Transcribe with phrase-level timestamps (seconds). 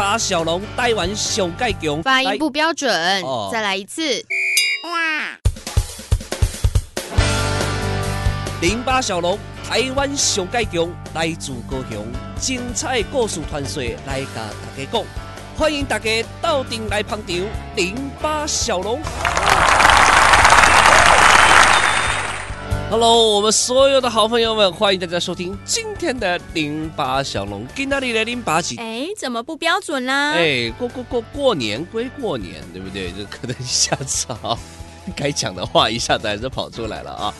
[0.00, 2.90] 巴小龙台湾上盖强，发音不标准，
[3.22, 4.00] 哦、再来一次。
[8.62, 12.06] 零八小龙台湾小盖强，来自高雄，
[12.40, 15.04] 精彩故事传说来甲大家讲，
[15.54, 17.36] 欢迎大家到店来捧场。
[17.76, 19.02] 零八小龙。
[22.90, 27.64] Hello，我们所有的好朋友们，欢迎大家收听今天的零八小龙。
[27.72, 28.76] 今天的零八几？
[28.78, 30.32] 哎，怎么不标准呢？
[30.34, 33.12] 哎，过过过过年归过年，对不对？
[33.12, 34.58] 这可能一下子啊，
[35.14, 37.34] 该讲的话一下子还是跑出来了啊！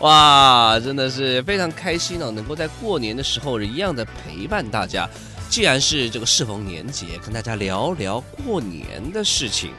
[0.00, 5.08] 哇，真的是非常开心哦，能够在过年的时候一样的陪伴大家。
[5.48, 9.70] 既然是这个适逢年节，跟大家聊聊过年的事情。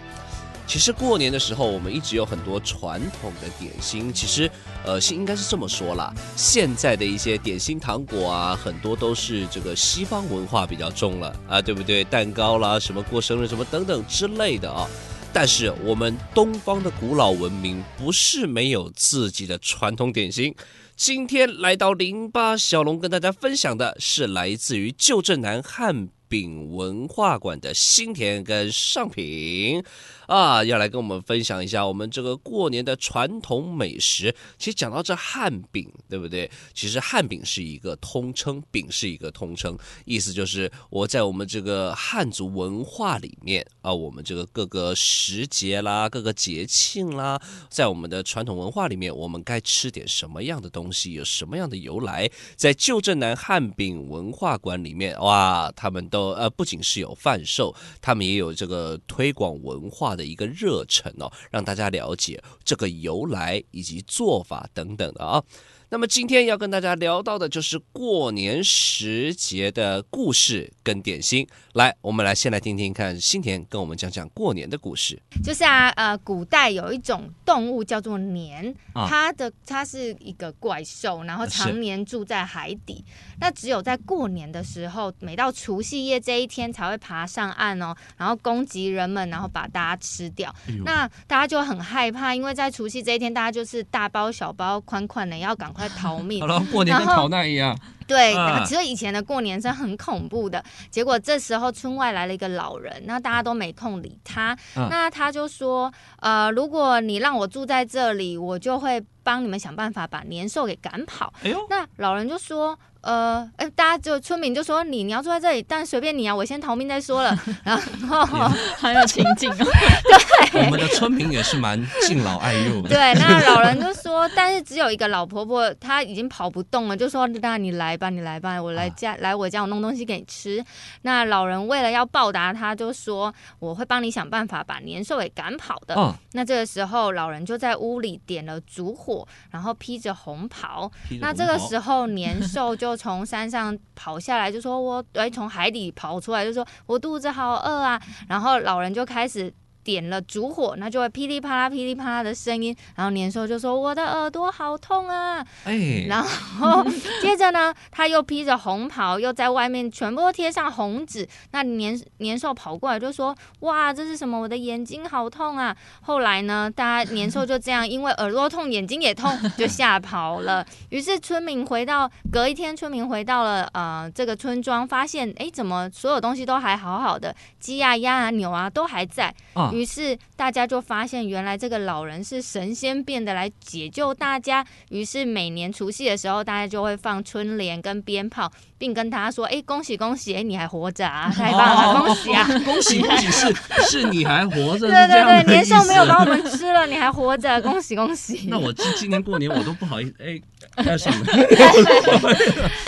[0.67, 4.11] 其实过年的时候，我们一直有很多传统的点心。
[4.11, 4.51] 其实，
[4.85, 12.03] 呃，是应该是这么说啦，现在的一些点心糖果啊，很多都是这个西方文化比较重了啊，对不对？
[12.03, 14.85] 蛋糕啦，什么过生日什么等等之类的啊。
[15.31, 20.53] 但是我们东方的古老文明不是没有自己的传统点心。
[20.95, 29.83] 今天来到零八小龙跟大家分享的是来自于旧镇南汉饼文化馆的新田跟上品。
[30.27, 34.33] 啊，要来跟我们分享一下我们这个过年的传统美食。
[34.57, 36.49] 其实讲到这汉饼，对不对？
[36.73, 52.29] 其实汉饼是一个通称，饼是一个通称，意思就是我在我们这个汉族文化里面啊，我们这个各个时节啦、各个节庆啦，在我们的传统文化里面，我们该吃点什么样的东西，有什么样的由来？
[52.57, 65.43] 在旧镇南汉饼文化馆里面，哇，他们都呃不仅是有贩售，他们也有这个推广文化的一个热忱哦，让大家了解这个由来以及做法等等的啊。
[65.89, 71.47] 那么今天要跟大家聊到的就是过年时节的故事跟点心。
[71.75, 75.17] 来，我们来先来听听看，新田跟我们讲讲过年的故事。
[75.41, 83.05] 就是啊，呃，古代有一种动物叫做年，啊、它的它是一个怪兽，然后常年住在海底。
[83.39, 90.53] 那只有在过年的时候，每到除夕夜这一天才会爬上岸哦，然后攻击人们，然后把大家吃掉。
[90.67, 97.77] 哎、那大家就很害怕，因为在除夕这一天，大家就是大包小包、款款的要赶快逃命，好了，过年跟逃难一样。
[98.07, 98.33] 对，
[98.65, 100.63] 其实以前的过年是很恐怖的。
[100.89, 104.57] 结果这时候村外来了一个老人，那大家都没空理他。
[104.75, 105.91] 那他就说
[106.23, 112.79] ：“呃，如果你让我住在这里，我就会帮你们想办法把年兽给赶跑。”哎呦，那老人就说。
[113.07, 117.33] 呃，哎，大家就村民就说你你要住在这里，但随便你啊，我先逃命再说了。
[117.63, 122.89] 然后很有情景，对，我们的村民也是蛮敬老爱幼的。
[122.89, 130.61] 对，那老人就说，但是只有一个老婆婆，她已经跑不动了，就说那你来吧，你来吧，我来家、啊、来我家，我弄东西给你吃。
[131.03, 135.95] 那老人为了要报答她，就说我会帮你想办法把年兽给赶跑的。
[135.95, 140.81] 哦、那这个时候，老人就在屋里点了烛火，然后披着红袍。
[140.81, 140.91] 红袍
[141.21, 142.75] 那这个时候，年兽。
[142.75, 148.01] 就从山上跑下来，就说我哎，从海底跑出来，就说我肚子好饿啊。
[148.27, 149.53] 然后老人就开始。
[149.87, 152.75] 点了烛火，那就会噼里啪啦、噼里啪啦的声音。
[152.93, 156.85] 然后年兽就说：“我的耳朵好痛啊！”哎，然后
[157.21, 161.25] 接着呢，他又披着红袍，又在外面全部都贴上红纸。
[161.51, 164.37] 那年年兽跑过来就说：“哇，这是什么？
[164.37, 170.65] 我的眼睛好痛啊！”后来呢，大家年兽就这样，因为耳朵痛、眼睛也痛，就吓跑了。
[170.91, 179.33] 于是村民回到隔一天，村民回到了呃这个村庄，发现哎，怎么所有东西都还好好的，鸡啊、鸭啊、牛啊都还在。
[179.53, 184.65] 啊于是大家就发现，原来这个老人是神仙变的来解救大家。
[184.89, 190.33] 于是每年除夕的时候，大家就会放春联跟鞭炮，并跟他说：“哎，恭喜恭喜！
[190.33, 191.29] 哎，你还活着啊！
[191.35, 192.47] 太棒了，恭喜啊！
[192.65, 193.31] 恭喜恭喜！
[193.31, 193.53] 是
[194.01, 194.87] 是你还活着？
[194.87, 198.47] 对对对，年兽没有把我们吃了，你还活着，恭喜恭喜！
[198.49, 200.41] 那我今今年过年我都不好意思，哎，
[200.77, 201.25] 太爽了。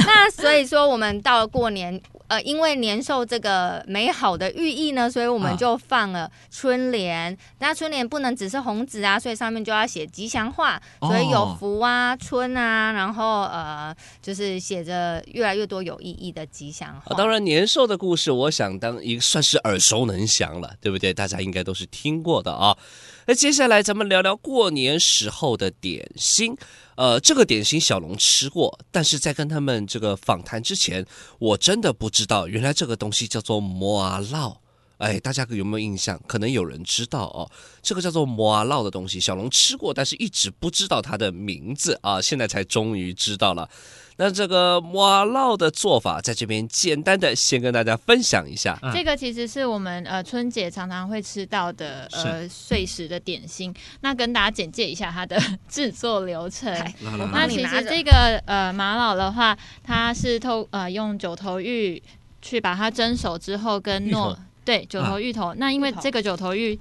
[0.05, 2.01] 那所以说，我们到了过年。
[2.30, 7.33] 呃，因为年兽这个美好的寓意呢，所以我们就放了春联。
[7.33, 13.91] 啊、那春联不能只是红纸啊，所以上面就要写吉祥话，哦、所以有福啊、春啊，然后呃，
[14.21, 17.15] 就是写着越来越多有意义的吉祥话。
[17.15, 21.12] 啊、当然，年兽的故事，我想当一个算是耳熟能详了，对不对？
[21.12, 22.77] 大家应该都是听过的啊。
[23.29, 26.57] 那接下来咱们聊聊过年时候的点心。
[26.95, 31.05] 呃，这个点心小龙吃过，但是在跟他们这个访谈之前，
[31.37, 34.55] 我真的不知道原来这个东西叫做馍啊烙。
[35.00, 36.19] 哎，大家有没有印象？
[36.28, 37.50] 可能有人知道哦，
[37.81, 43.68] 这个叫做麻烙的东西，小龙吃过，但是一直不知道它的名字啊，现在才终于知道了。
[44.18, 48.78] 那这个麻烙的做法，在这边简单的先跟大家分享一下。
[48.94, 53.74] 这个其实是我们呃春节常常会吃到的呃碎石的点心。
[54.01, 56.69] 那跟大家简介一下它的制作流程。
[57.31, 62.04] 那其实这个呃麻荖的话，它是透呃用九头玉
[62.42, 64.36] 去把它蒸熟之后，跟糯
[64.69, 65.48] 对九头芋头。
[65.48, 66.80] 啊、那因为这个九头芋。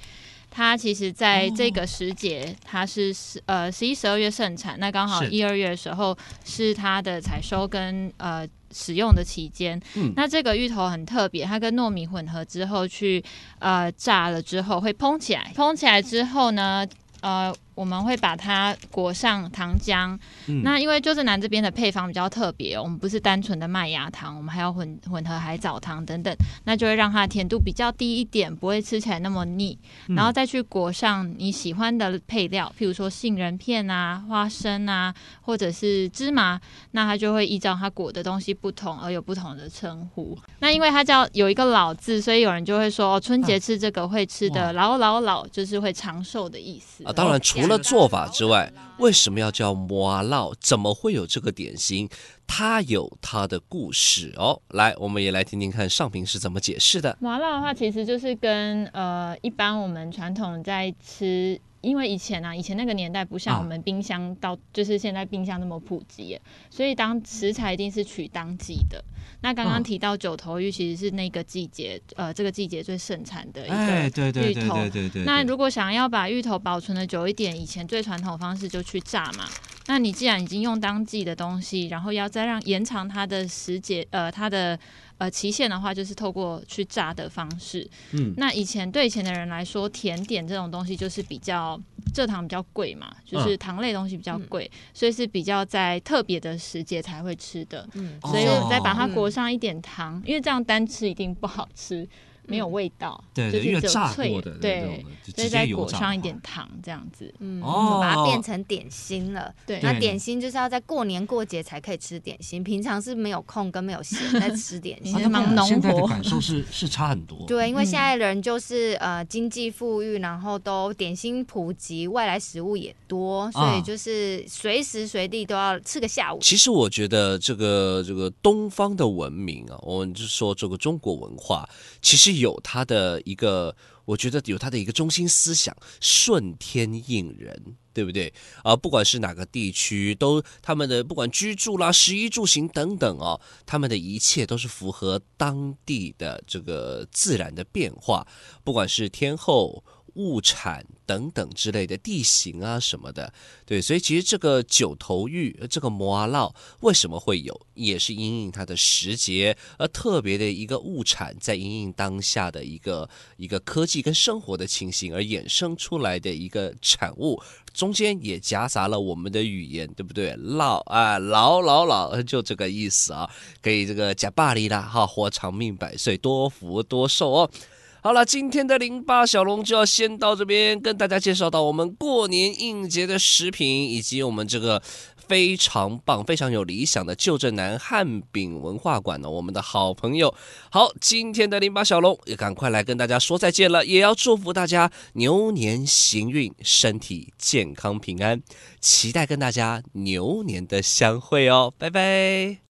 [0.51, 9.79] 它其实在这个时节，它是十呃十一、十二月盛产，那刚好一二月的时候是它的采收跟呃使用的期间。
[9.95, 13.23] 嗯，那这个芋头很特别，它跟糯米混合之后去
[13.59, 16.87] 呃炸了之后会蓬起来，蓬起来之后呢，
[17.21, 17.55] 呃。
[17.79, 26.35] 我们会把它裹上糖浆，嗯、那因为就是南这边的配方比较特别，我们不是单纯的麦芽糖，我们还要混混合海藻糖等等，
[26.65, 29.79] 那就会让它的甜度比较低一点，不会吃起来那么腻。
[30.09, 36.61] 嗯、然后再去裹上你喜欢的配料，譬如说杏仁片啊、花生啊，或者是芝麻，
[36.91, 40.37] 那它就会依照它裹的东西不同而有不同的称呼。
[40.59, 47.05] 那因为它叫有一个老字，所以有人就会说，哦，春节吃这个会吃的老老老，就是会长寿的意思。
[47.05, 47.68] 啊，当然除。
[47.69, 50.55] 除了做法之外，为什么要叫摩烙？
[50.59, 52.09] 怎么会有这个点心？
[52.49, 54.61] 它有它的故事哦。
[54.71, 57.17] 来，我们也来听听看上平是怎么解释的。
[57.21, 61.61] 麻辣的话，其实就是跟呃一般我们传统在吃。
[61.81, 66.37] 因为以前啊，以前那个年代不像我们冰箱到，啊、就是现在冰箱那么普及，
[66.69, 69.03] 所以当食材一定是取当季的。
[69.43, 73.93] 那刚刚提到九头芋，其实是那个季节，呃，这个季节最盛产的一个芋头。
[73.93, 75.25] 哎，对对对对对对，对。
[75.25, 79.45] 那如果想要把芋头保存的久一点，以前最传统方式就去炸嘛。
[79.89, 84.79] 那你既然已经用当季的东西，然后要再让延长它的时节，呃，它的。
[85.19, 87.85] 呃，期限的话就是透过去炸的方式。
[88.13, 91.77] 嗯，那以前对以前的人来说，甜点这种东西就是比较
[92.15, 97.85] 蔗糖比较贵嘛，就是糖类东西比较贵，嗯、所以是比较在特别的时节才会吃的。
[97.95, 102.09] 嗯，所以我再把它裹上一点糖，哦、因为这样单吃一定不好吃。
[102.49, 105.05] 没有味道，对，就是因为炸过的，对，
[105.37, 109.55] 所以再裹上一点糖，这样子，嗯，把它变成点心了。
[109.67, 115.31] 对，那点心就是要在过年过节才可以吃点心，平常是没有空跟没有闲在 吃点心。
[115.31, 117.45] 忙农活，现在的感受是是差很多。
[117.47, 126.39] 对，因为现在人就是呃经济富裕，然后都点心普及，外来食物也多，所以就是随时随地都要吃个下午。
[126.41, 131.69] 其实我觉得这个这个东方的文明啊，我们就说这个中国文化，
[132.01, 132.38] 其实。
[132.39, 138.33] 有他的一个，我觉得有他的一个中心思想，顺天应人，对不对？
[138.63, 148.27] 啊，不管是哪个地区，都他们的不管居住啦、食衣住行等等哦，他们的一切都是符合当地的这个自然的变化，
[148.65, 149.85] 不管是天后。
[150.19, 153.33] 物产等等之类的地形啊什么的，
[153.65, 167.41] 对，所以其实这个九头玉，这个麻荖为什么会有，也是因应它的时节，而特别的一个物产，在因应当下的一个一个科技跟生活的情形而衍生出来的一个产物，
[167.73, 170.35] 中间也夹杂了我们的语言，对不对？
[170.37, 173.31] 烙啊，老老老，就这个意思啊，
[173.63, 177.51] 可以这个呷百二啦，哈，活长命百岁，多福多寿哦。
[178.01, 184.81] 好了，今天的零八小龙就要先到这边，跟大家介绍到我们过年应节的食品，以及我们这个
[185.17, 190.33] 非常棒、非常有理想的旧镇南汉饼文化馆呢，我们的好朋友。
[190.71, 198.41] 好，今天的零八小龙也赶快来跟大家说再见了，也要祝福大家牛年行运，身体健康平安，
[198.81, 202.59] 期待跟大家牛年的相会哦，拜拜。